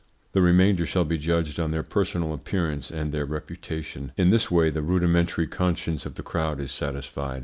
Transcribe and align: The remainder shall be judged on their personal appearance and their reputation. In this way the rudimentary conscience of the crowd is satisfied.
The 0.31 0.41
remainder 0.41 0.87
shall 0.87 1.05
be 1.05 1.19
judged 1.19 1.59
on 1.59 1.69
their 1.69 1.83
personal 1.83 2.33
appearance 2.33 2.89
and 2.89 3.11
their 3.11 3.23
reputation. 3.23 4.13
In 4.17 4.31
this 4.31 4.49
way 4.49 4.71
the 4.71 4.81
rudimentary 4.81 5.45
conscience 5.45 6.07
of 6.07 6.15
the 6.15 6.23
crowd 6.23 6.59
is 6.59 6.71
satisfied. 6.71 7.39